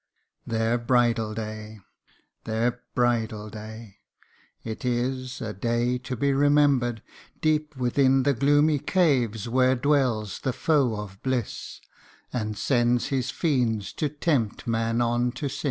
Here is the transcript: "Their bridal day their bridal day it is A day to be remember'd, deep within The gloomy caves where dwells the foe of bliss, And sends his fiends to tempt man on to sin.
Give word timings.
"Their 0.47 0.79
bridal 0.79 1.35
day 1.35 1.77
their 2.45 2.81
bridal 2.95 3.51
day 3.51 3.97
it 4.63 4.83
is 4.83 5.41
A 5.41 5.53
day 5.53 5.99
to 5.99 6.15
be 6.17 6.33
remember'd, 6.33 7.03
deep 7.39 7.77
within 7.77 8.23
The 8.23 8.33
gloomy 8.33 8.79
caves 8.79 9.47
where 9.47 9.75
dwells 9.75 10.39
the 10.39 10.53
foe 10.53 10.95
of 10.99 11.21
bliss, 11.21 11.81
And 12.33 12.57
sends 12.57 13.09
his 13.09 13.29
fiends 13.29 13.93
to 13.93 14.09
tempt 14.09 14.65
man 14.65 15.01
on 15.01 15.33
to 15.33 15.47
sin. 15.49 15.59